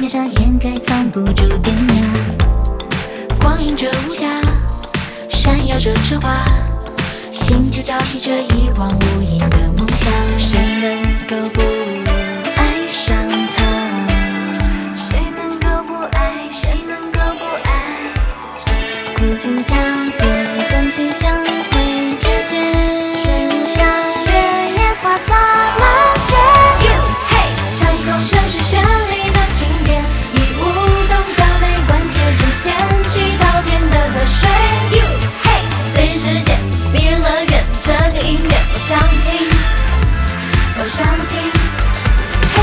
[0.00, 2.02] 面纱掩盖藏不住典雅。
[3.40, 4.26] 光影着无暇，
[5.28, 6.44] 闪耀着神话，
[7.30, 10.10] 星球交替着一望无垠的梦想。
[10.36, 11.60] 谁能够不
[12.56, 13.14] 爱上
[13.56, 13.62] 他？
[14.96, 16.50] 谁能够不爱？
[16.50, 17.70] 谁能够不爱？
[19.14, 19.76] 孤军交
[32.62, 34.38] 掀起滔天的河水。
[34.96, 35.02] You
[35.42, 36.48] hey，醉人世界，
[36.92, 38.88] 迷人乐园，这个音乐我想
[39.26, 39.50] 听，
[40.78, 40.96] 我想
[41.28, 41.32] 听。
[42.54, 42.56] 嘿。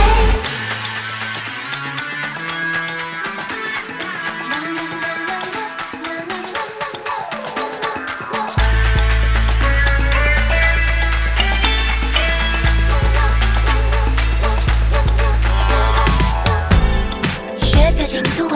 [17.62, 18.56] 雪飘进童话，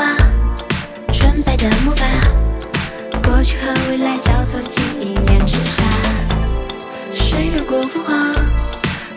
[1.34, 2.06] 纯白的魔法，
[3.23, 5.81] 过去和未来交错，记忆念之沙。
[7.12, 8.14] 谁流过浮华，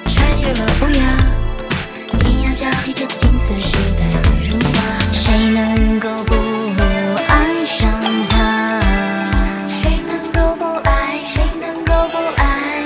[0.09, 4.99] 穿越了乌鸦，阴阳交替着金色时代的荣华。
[5.13, 6.35] 谁能够不
[7.29, 7.93] 爱上
[8.31, 8.81] 他？
[9.69, 11.21] 谁能够不爱？
[11.23, 12.83] 谁能够不爱？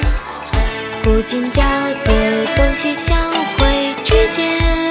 [1.05, 1.63] 不禁交
[2.05, 2.13] 叠，
[2.57, 4.90] 东西相会之间，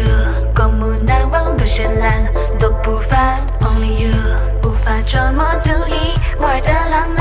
[0.00, 2.26] you，过目难忘的绚烂
[2.58, 4.14] 都不凡，Only you，
[4.64, 7.19] 无法琢磨独一无二的浪漫。